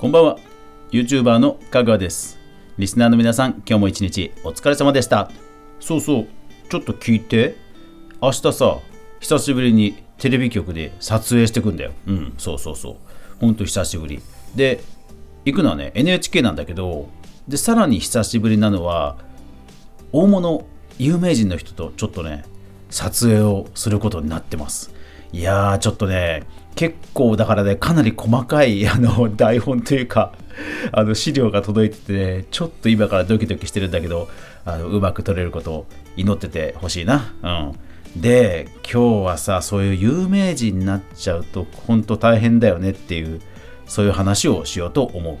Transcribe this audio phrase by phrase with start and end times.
[0.00, 0.38] こんばんは。
[0.92, 2.38] YouTuber の香川です。
[2.78, 5.30] リスナーの皆さん今日も一日お疲れ様でした。
[5.78, 6.28] そうそう。
[6.70, 7.54] ちょっと聞いて。
[8.22, 8.78] 明日さ
[9.20, 11.92] 久しぶりにテレビ局で撮影してくんだよ。
[12.06, 12.96] うんそうそうそう。
[13.40, 14.22] ほんと久しぶり。
[14.56, 14.80] で
[15.44, 17.06] 行くのはね NHK なんだけど
[17.46, 19.18] でさらに久しぶりなのは
[20.12, 20.64] 大物
[20.98, 22.46] 有名人の人とちょっとね
[22.88, 24.94] 撮影をすることになってます。
[25.32, 26.42] いやーちょっとね
[26.74, 30.32] 結構だからねかなり細かい あの台本というか
[30.92, 34.28] あの資料が届いてて、ね、ちょっと今からドキドキしてるんだけど
[34.64, 37.32] あのうまく撮れることを祈っててほしいな。
[37.42, 37.72] うん。
[38.20, 43.40] で今日はさそういう有名人になっちゃうと本当大変だよねっていう
[43.86, 45.38] そういう話をしようと思う。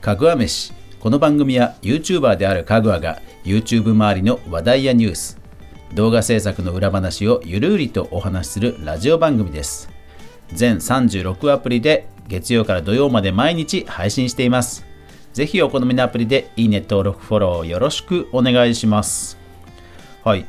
[0.00, 0.79] かぐわ飯。
[1.00, 5.38] この番組は YouTuber であるかぐわが YouTube 周りの話題やニュース
[5.94, 9.88] 動画制作の裏話をゆるりとお話しするラジオ番組です。
[10.52, 14.84] 全36アプリで月曜から土曜まで毎日配信しています。
[15.32, 19.38] ぜひお好みのアプリでいいね登録フォローよろしくお願いします。
[20.22, 20.44] はい。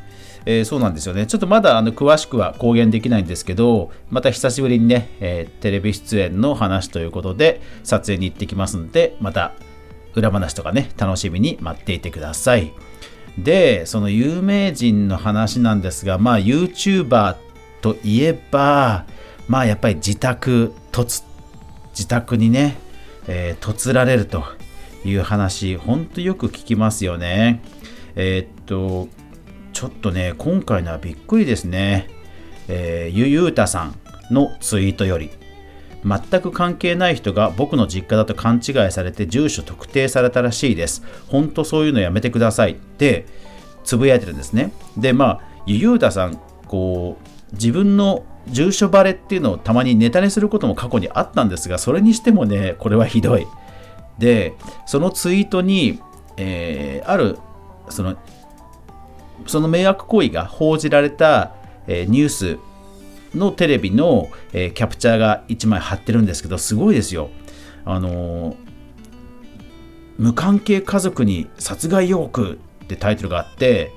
[0.45, 1.27] えー、そうなんですよね。
[1.27, 9.53] ちょっとまだあの詳しくは公言できないんですけど、また久しぶりにね、えー、テレビ出演の話ということで、撮影に行ってきますんで、また
[10.15, 12.73] 裏話とかね、楽しみに待っていてください。
[13.37, 17.35] で、その有名人の話なんですが、まあ YouTuber
[17.81, 19.05] といえば、
[19.47, 21.23] まあやっぱり自宅、突、
[21.91, 22.77] 自宅にね、
[23.27, 24.43] えー、突られると
[25.05, 27.61] いう話、ほんとよく聞きますよね。
[28.15, 29.07] えー、っと、
[29.73, 32.09] ちょっとね、今回のはびっくりですね。
[32.67, 33.95] えー、ゆゆうたさん
[34.31, 35.31] のツイートより、
[36.03, 41.03] 全く関係ない人が僕の実家だと勘違いされて住所特定されたらしいです。
[41.27, 43.25] 本当そういうのやめてくださいって
[43.83, 44.71] つぶやいてるんですね。
[44.97, 47.17] で、まあ、ゆゆうたさん、こ
[47.51, 53.47] う、自分の住所バレっていうのをたまにネタにすることも過去にあったんですが、それにしてもね、これはひどい。
[54.17, 54.53] で、
[54.85, 55.99] そのツイートに、
[56.37, 57.37] えー、ある、
[57.89, 58.15] その、
[59.47, 61.55] その迷惑行為が報じられた、
[61.87, 62.59] えー、ニュース
[63.35, 67.29] のテレビの、えー、キャプチャーが1枚貼ってるんですけど、すごいですよ。
[67.85, 68.55] あのー、
[70.17, 73.91] 無関係家族に殺害予告ってタイトルがあって、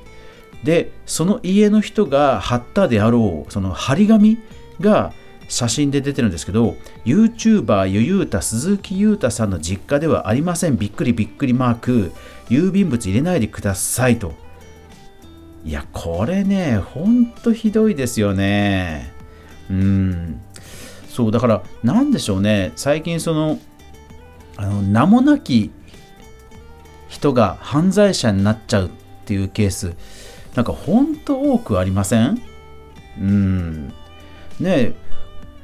[0.63, 4.39] で、その家の人が貼ったであろう、その張り紙
[4.81, 5.13] が
[5.49, 10.79] 写真で出てるんですけど、YouTuber ゆゆうた鈴木ゆうたさんの実家ではありません。
[10.79, 12.13] びっくりびっくりマーク。
[12.49, 14.35] 郵便物入れないでくださいと。
[15.65, 19.14] いや、これね、ほんとひどいですよね。
[19.71, 20.41] うん。
[21.09, 22.73] そうだから何でしょうね。
[22.77, 23.59] 最近その
[24.57, 25.71] あの名もなき
[27.09, 28.91] 人が犯罪者になっちゃうっ
[29.25, 29.95] ていうケース。
[30.55, 32.41] なんか本当多くありません？
[33.21, 33.93] うん。
[34.61, 34.93] ね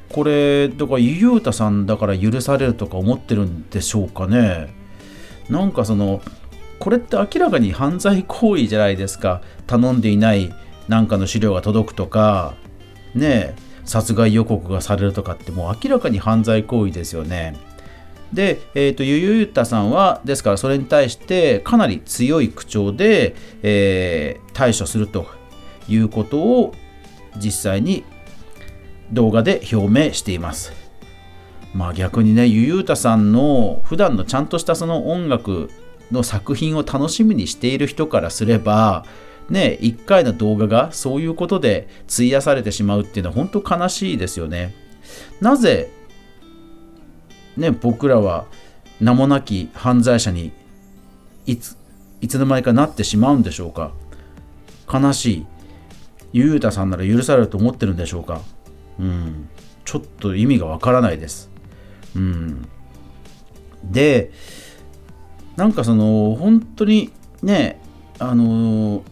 [0.09, 4.73] これだからゆうたさんだから許されるとか思ってるんでしょうかね。
[5.49, 6.21] なんかその
[6.79, 9.41] これって明らかに犯罪行為じゃないですか。
[9.67, 10.53] 頼んでいない
[10.87, 12.55] なんかの資料が届くとか。
[13.15, 13.70] ねえ。
[13.85, 17.55] 殺害予告がされるとかってもう明らかに犯罪行為ですよね。
[18.33, 25.27] で、えーと、ゆゆゆたさんはですからそれに対してかなり強い口調で、えー、対処すると
[25.89, 26.73] いうことを
[27.37, 28.03] 実際に
[29.11, 30.73] 動画で表明しています。
[31.73, 35.69] まあ逆にねゆゆうたさんの普段のちゃんとしたその音楽
[36.11, 39.05] の作品を楽しみにしている人からすれば
[39.51, 44.73] ね、1回の動画がそういうことで費やされてしまうっていうのは本当悲しいですよね。
[45.41, 45.91] なぜ、
[47.57, 48.45] ね、僕らは
[49.01, 50.53] 名もなき犯罪者に
[51.45, 51.77] いつ
[52.21, 53.91] いつの間にかなってしまうんでしょうか
[54.91, 55.45] 悲しい。
[56.31, 58.41] ゆうたさんなら許されると思ってるんでしょうか
[58.99, 59.49] うん。
[59.83, 61.49] ちょっと意味がわからないです。
[62.15, 62.69] うん。
[63.83, 64.31] で、
[65.57, 67.11] なんかその、本当に
[67.43, 67.81] ね、
[68.17, 69.03] あの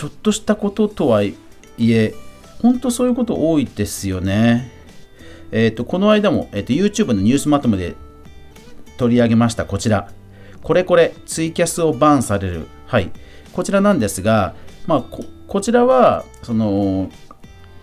[0.00, 1.34] ちょっとしたこととはい
[1.78, 2.14] え、
[2.62, 4.72] 本当そういうこと多いですよね。
[5.52, 7.96] えっ、ー、と、この間も、えーと、YouTube のニュースまとめで
[8.96, 10.10] 取り上げました、こちら。
[10.62, 12.66] これこれ、ツイキャスをバンされる。
[12.86, 13.10] はい。
[13.52, 14.54] こちらなんですが、
[14.86, 17.10] まあ、ここちらは、その、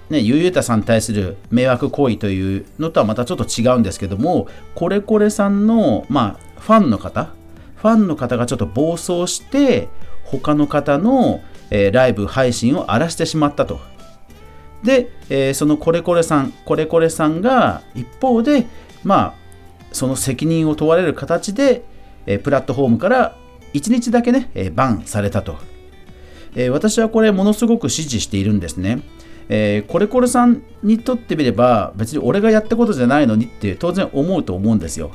[0.09, 7.29] ね、ゆうゆうたさんに対する迷惑行為というのとはまたちょっと違うんですけども、これこれさんの、まあ、ファンの方、
[7.75, 9.89] ファンの方がちょっと暴走して、
[10.23, 13.79] 他の方の、えー、ライブ配信を荒らしてしまったと。
[14.83, 18.67] で、えー、そのこれこれさん、これこれさんが一方で、
[19.03, 19.33] まあ、
[19.91, 21.83] その責任を問われる形で、
[22.25, 23.37] えー、プラットフォームから
[23.73, 25.55] 1日だけね、えー、バンされたと。
[26.55, 29.01] え、私はこれものすごく支持しているんですね。
[29.49, 35.11] えー、これこれさんにとってみれば別に俺がやったことじゃないのにって当然思うと思うんですよ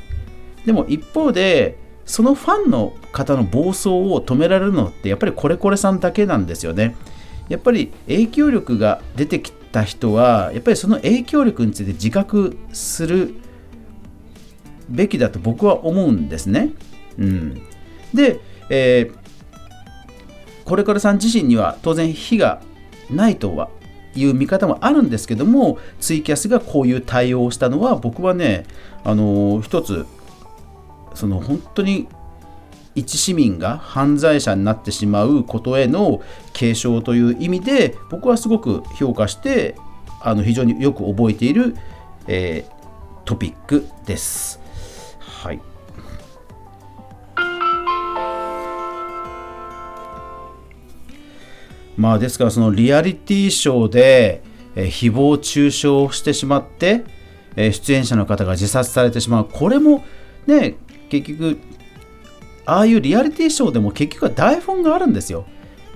[0.64, 6.96] でも一方でそのファンの方の暴走を止められるのってやっぱりこれこれさんだけなんですよね
[7.49, 13.34] やっぱり影響力が出てきた人はやっぱりその影響力について自覚する
[14.88, 16.70] べきだと僕は思うんですね。
[17.19, 17.62] うん、
[18.12, 22.60] で、えー、これからさん自身には当然非が
[23.10, 23.69] ないとは
[24.14, 28.64] いう見方もあるんですけどもツイキャスがこういう対応をしたのは僕はね
[29.04, 30.06] あのー、一つ
[31.14, 32.09] その本当に
[32.94, 36.20] 一市民が犯罪者になってしまうことへの
[36.53, 39.76] 警鐘という意味で僕はすごく評価して
[40.20, 41.75] あの非常によく覚えている、
[42.29, 44.61] えー、トピックです。
[45.19, 45.61] はい
[51.97, 54.43] まあですからそのリアリティショーで、
[54.75, 57.05] えー、誹謗中傷をしてしまって、
[57.56, 60.05] えー、出演者の方が自殺されてしまうこれも
[60.47, 60.76] ね
[61.12, 61.59] 結局
[62.64, 65.44] ああいうリアリティショーでも結局は台本があるんですよ。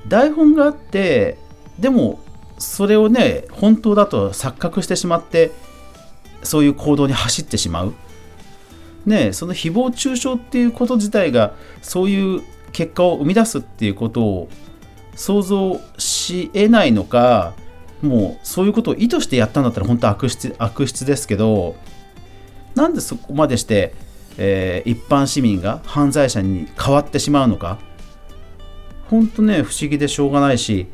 [0.09, 1.39] 台本があって
[1.79, 2.21] でも
[2.59, 5.53] それをね本当だと錯覚してしまって
[6.43, 7.95] そういう行動に走ってしまう。
[9.07, 12.43] ねその誹謗中傷っていうこと自体がそういう
[12.73, 14.49] 結果を生み出すっていうことを
[15.15, 17.55] 想像しえないのか
[18.03, 21.77] もうそういうことを意図してやったんだったら本当悪質悪質ですけど
[22.75, 23.95] なんでそこまでして、
[24.39, 27.79] えー、一般市民が犯罪者に変わってしまうのか？
[29.11, 30.87] 本当ね不思議でしょうがないし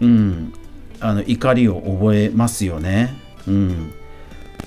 [0.00, 0.52] うん
[1.00, 3.14] あの怒りを覚えますよね。
[3.46, 3.92] うん。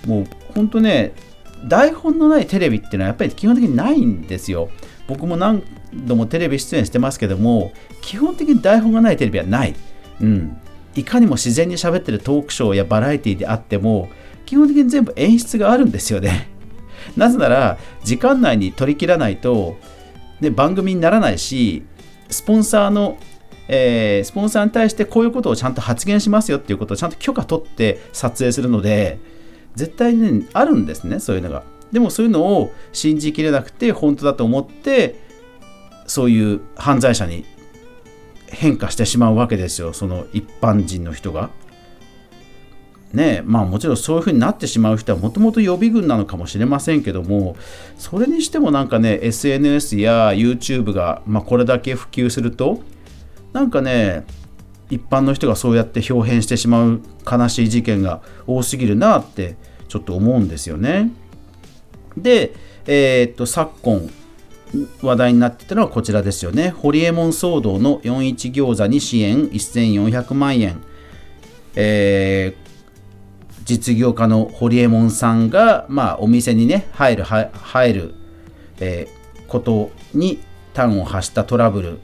[0.06, 1.14] もう本当ね
[1.68, 4.70] 台本のないテレビっていうのはやっぱり基本的にないんですよ。
[5.08, 5.64] 僕も何
[5.94, 7.72] 度もテレビ出演してますけども
[8.02, 9.76] 基本的に台本がないテレビはない、
[10.20, 10.58] うん、
[10.96, 14.10] いかにも自然に喋ってるトークショーやバラエティであっても
[14.46, 16.50] 基本的に全部演出があるんですよね。
[17.16, 19.78] なぜなら時間内に取り切らないと、
[20.42, 21.84] ね、番組にならないし
[22.30, 23.18] スポンサーの
[23.68, 29.20] えー、スポンサーに対してこういうことをちゃんと発言しますよっていうことをちゃんと許可取って撮影するので
[29.76, 35.20] 絶対に、ね、あるんですねそういうのがでもそういうのを信じきれなくて本当だと思って
[36.08, 37.46] そういう犯罪者に
[38.48, 41.50] 変化してしまうわけですよその一般人の人が。
[43.14, 47.56] ねまあもちろんそういう風になってしまう人はもともと予備軍なのかもしれませんけども
[47.98, 52.82] それにしてもなんかね SNS や YouTube が、まあ、これだけ普及すると
[53.54, 54.26] なんかね
[54.90, 59.56] 一般の人がそうやって表変してしまう悲しい事件が多すぎるなって
[59.88, 61.12] ちょっと思うんですよね。
[62.18, 62.54] で、
[62.86, 64.10] えー、っと昨今
[65.02, 66.70] 話題になってたのはこちらですよね。
[66.70, 70.82] ホリエモン騒動の41餃子に支援1400万円。
[71.76, 72.65] えー、
[73.66, 78.14] 実業家のホリエモンさんが、まあ、お店にね入る入る、
[78.80, 80.40] えー、ことに
[80.76, 82.00] 端を発したトラブル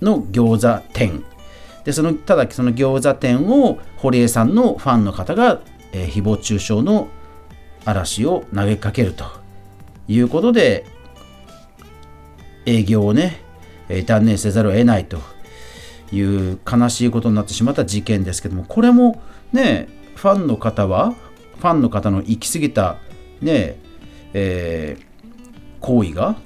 [0.00, 1.24] の餃子店。
[1.84, 5.60] でそのただその餃子店を堀江さんのファンの方が、
[5.92, 7.08] えー、誹謗中傷の
[7.84, 9.24] 嵐を投げかけると
[10.08, 10.86] いうことで
[12.66, 13.40] 営業をね、
[13.88, 15.18] えー、断念せざるを得ないと
[16.10, 19.88] いう悲しいことになってしまった事件ですけどもこれもね
[20.24, 21.12] ファンの方は
[21.58, 22.96] ファンの方の行き過ぎた
[23.42, 23.76] ね
[24.32, 26.36] えー、行為が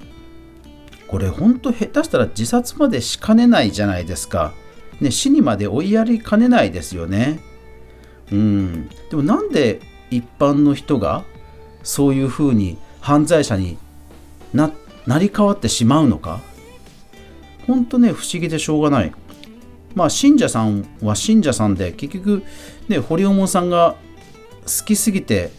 [1.07, 4.53] これ本当下手したら自殺までしかねないじゃないですか。
[5.01, 7.39] ね、死にまで追いやりかねないですよね。
[8.33, 8.89] うん。
[9.11, 9.81] でもなんで
[10.11, 11.25] 一般の人が
[11.85, 13.79] そういうふうに犯罪者に
[14.53, 14.73] な
[15.07, 16.41] なり変わってしまうのか
[17.67, 19.13] 本当ね不思議でしょうがない。
[19.95, 22.43] まあ信者さんは信者さんで結局
[22.89, 23.97] ね堀尾門さんが
[24.63, 25.51] 好きすぎて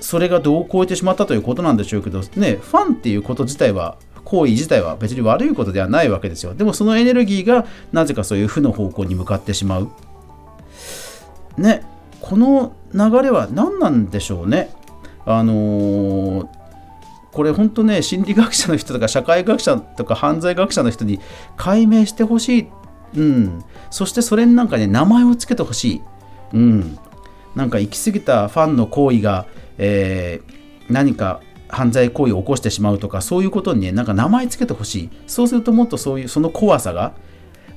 [0.00, 6.54] それが度を超えてしまったということなんでしょうけどねファンっていうこと自体は行為自体は別に悪いことではないわけですよ。
[6.54, 9.90] でもそのエネルギーがなぜかそういう負の方向に向かってしまう。
[11.58, 11.82] ね、
[12.20, 14.70] この流れは何なんでしょうね。
[15.26, 16.46] あのー、
[17.32, 21.20] これ本当ね、心理学者の人とか社会学者とか犯罪学者の人に
[21.56, 22.68] 解明してほしい。
[23.14, 23.64] うん。
[23.90, 26.02] そしてそれになんかね、名前を付けてほしい。
[26.54, 26.98] うん。
[27.54, 29.46] なんか行き過ぎたファンの行為が、
[29.78, 37.14] えー、何か犯罪行為を起こしてしまうとかそういうことにねなんか名前つけてほしいそうするともっとそういうその怖さが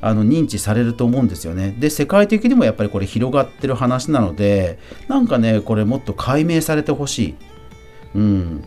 [0.02, 7.36] あの認知されると思うんですよねで世界的にもやっぱりこれ広がってる話なのでなんかねこれもっと解明されてほしい
[8.16, 8.64] うん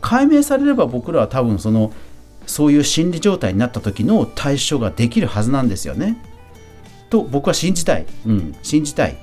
[0.00, 1.92] 解明されれば僕らは多分その
[2.50, 6.16] そういう心理状態になった時の対処ができるはずなんですよね。
[7.08, 9.16] と僕は信じたい、うん、信じたい。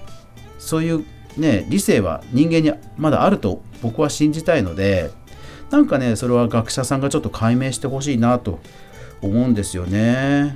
[0.57, 1.05] そういう
[1.35, 5.11] ね理性は人間にまだあると僕は信じたいので
[5.69, 8.59] なんかねそれは学者さんがちょっと解明してほしいなと
[9.21, 10.55] 思うんですよね。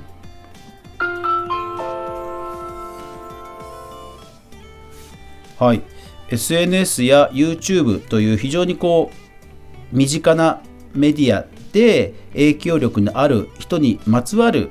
[5.58, 5.82] はい、
[6.30, 10.62] SNS や YouTube という非常にこう身近な
[10.94, 14.70] メディアで影響力のある人にまつわる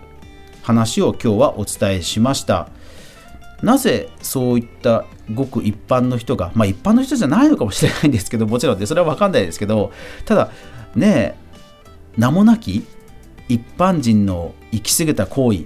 [0.62, 2.70] 話を今日はお伝えしました。
[3.64, 9.92] なぜそういったごく一般の人が、まあ一般の人じゃないのかもしれないんですけど、もちろんでそれは分かんないですけど、
[10.26, 10.50] ただ
[10.96, 11.36] ね、
[12.18, 12.86] 名もなき
[13.48, 15.66] 一般人の行き過ぎた行為、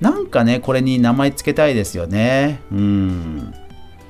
[0.00, 2.60] なんかね、これに名前つけたいですよね。
[2.72, 3.54] うん。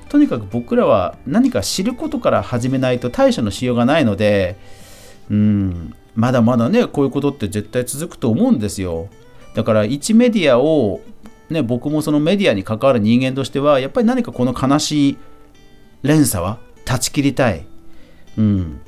[0.08, 4.56] とにかく僕らは何か知ることから始めないと対処のしようがないので、
[5.30, 9.08] うん、まだまだね、こういうことって絶対続くと思うんですよ。
[9.54, 11.00] だから1メディアを、
[11.50, 15.18] ね、僕もそのメディアに関わる人間としては、やっぱり何かこの悲しい
[16.02, 17.66] 連鎖は断ち切りたい。
[18.36, 18.80] うん。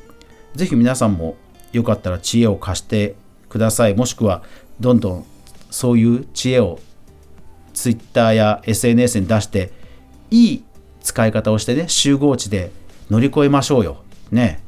[0.54, 1.36] ぜひ皆さんも
[1.72, 3.14] よかったら知恵を貸して
[3.48, 3.94] ください。
[3.94, 4.42] もしくは、
[4.80, 5.24] どんどん
[5.70, 6.80] そういう知恵を
[7.74, 9.72] Twitter や SNS に出して、
[10.30, 10.64] いい
[11.02, 12.70] 使い方をしてね、集合値で
[13.10, 14.02] 乗り越えましょうよ。
[14.30, 14.60] ね。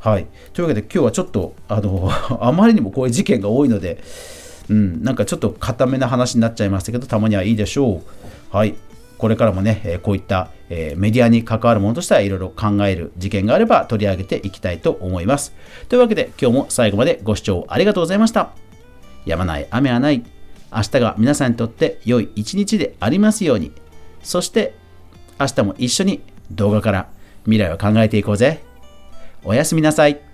[0.00, 0.26] はい。
[0.54, 4.02] というわけで今日はちょっと、あの、 あまりにもこういう事件が多いので、
[4.70, 8.02] うん、なんかちょっと固めな話になっちゃいましたけど、たまにはいいでしょ
[8.52, 8.56] う。
[8.56, 8.74] はい。
[9.18, 15.52] これからもね、こういったメディアに関わるものとしてはいろいろ考える事件があれば取り上げていきたいと思います。
[15.90, 18.52] というわけで今日も最後までご視聴ありがとうございました。
[19.26, 20.24] やまない雨はない。
[20.74, 23.72] 明日が皆さんにとって良い一日でありますように。
[24.22, 24.72] そして
[25.38, 27.08] 明日も一緒に動画から
[27.44, 28.69] 未来を考えていこうぜ。
[29.44, 30.29] おやすみなさい。